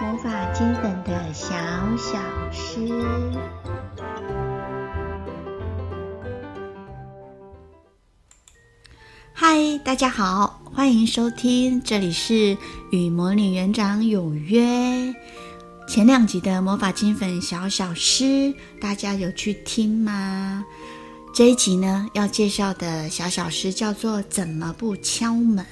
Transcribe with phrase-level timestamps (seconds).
[0.00, 1.56] 魔法金粉的小
[1.96, 2.20] 小
[2.52, 2.88] 诗。
[9.32, 12.56] 嗨，大家好，欢迎收听，这里是
[12.92, 15.12] 与魔女园长有约。
[15.88, 20.64] 前两集的魔法金粉小小诗，大家有去听吗？
[21.34, 25.66] 这一集呢，要介绍的小小诗叫做《怎么不敲门》。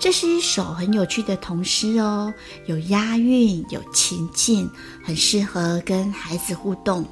[0.00, 2.32] 这是一首很有趣的童诗哦，
[2.66, 4.70] 有押韵，有情境，
[5.02, 7.04] 很适合跟孩子互动。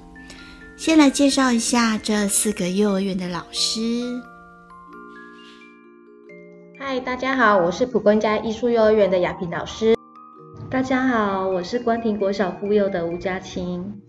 [0.76, 3.80] 先来介绍一下这四个幼儿园的老师。
[6.78, 9.96] 嗨，大家好，我是蒲公家艺术幼儿园的雅萍老师。
[10.70, 14.00] 大家好，我是关亭国小附幼的吴佳清。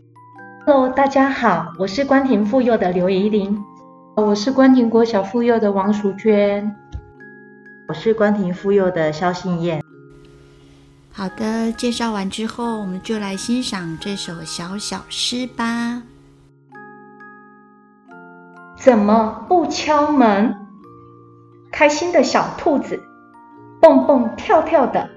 [0.68, 3.58] Hello，大家好，我是关亭附幼的刘怡玲。
[4.16, 6.76] 我是关亭国小附幼的王淑娟。
[7.88, 9.82] 我是关亭附幼的肖信燕。
[11.14, 16.04] 好的，介绍完之后，我们就来欣赏这首小小诗吧。
[18.76, 20.54] 怎么不敲门？
[21.72, 23.02] 开心的小兔子，
[23.80, 25.10] 蹦蹦跳跳的，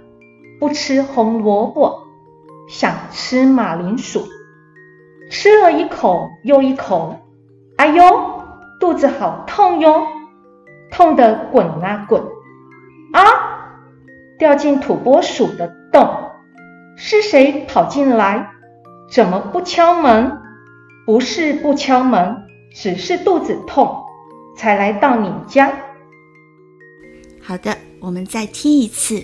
[0.60, 2.06] 不吃红萝卜，
[2.68, 4.24] 想吃马铃薯。
[5.28, 7.16] 吃了一口又一口，
[7.78, 8.04] 哎呦，
[8.78, 10.06] 肚子好痛哟，
[10.92, 12.22] 痛得滚啊滚。
[14.40, 14.50] 啊！
[14.50, 16.08] 掉进土拨鼠的洞，
[16.96, 18.50] 是谁跑进来？
[19.10, 20.32] 怎么不敲门？
[21.04, 22.36] 不是不敲门，
[22.72, 24.02] 只是肚子痛，
[24.56, 25.70] 才来到你家。
[27.42, 29.22] 好的，我们再听一次，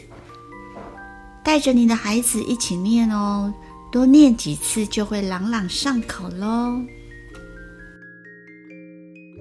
[1.42, 3.55] 带着你的孩子一起念哦，
[3.91, 6.78] 多念几次就会朗朗上口喽。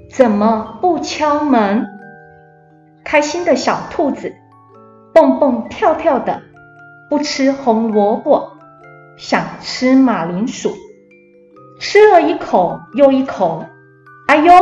[0.10, 1.86] 怎么不敲门？
[3.04, 4.34] 开心的小兔子，
[5.16, 6.42] 蹦蹦跳跳的，
[7.10, 8.52] 不吃红萝卜，
[9.16, 10.74] 想吃马铃薯。
[11.80, 13.64] 吃了一口又一口，
[14.28, 14.54] 哎呦，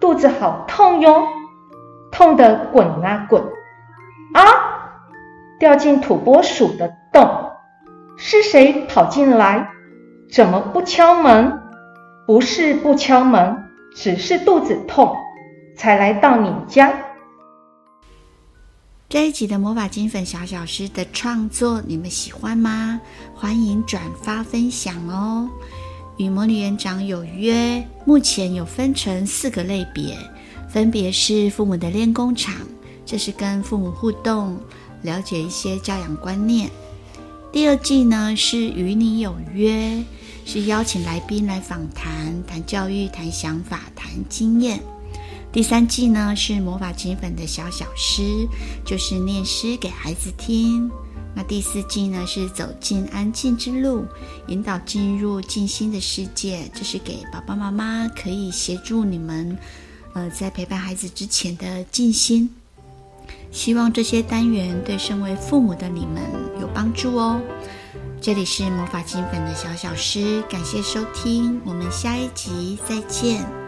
[0.00, 1.28] 肚子好痛哟，
[2.10, 3.40] 痛得滚啊滚！
[4.34, 4.42] 啊，
[5.60, 7.52] 掉进土拨鼠的洞，
[8.16, 9.68] 是谁跑进来？
[10.28, 11.60] 怎么不敲门？
[12.26, 15.16] 不是不敲门，只是肚子痛，
[15.76, 16.92] 才来到你家。
[19.08, 23.00] 这一集的魔法金粉小小诗的创作，你们喜欢吗？
[23.36, 25.48] 欢迎转发分享哦！
[26.16, 30.18] 与魔女园长有约，目前有分成四个类别，
[30.68, 32.52] 分别是父母的练功场，
[33.04, 34.58] 这是跟父母互动，
[35.02, 36.68] 了解一些教养观念；
[37.52, 40.02] 第二季呢是与你有约，
[40.44, 44.82] 是邀请来宾来访谈，谈教育、谈想法、谈经验。
[45.56, 48.46] 第三季呢是魔法金粉的小小诗，
[48.84, 50.90] 就是念诗给孩子听。
[51.34, 54.04] 那第四季呢是走进安静之路，
[54.48, 59.56] 引导进入静心的世界，这是给爸爸妈妈可以协助你们，
[60.12, 62.54] 呃，在陪伴孩子之前的静心。
[63.50, 66.22] 希望这些单元对身为父母的你们
[66.60, 67.40] 有帮助哦。
[68.20, 73.65] 这里是魔法金粉的小小诗，感谢收听，我们下一集再见。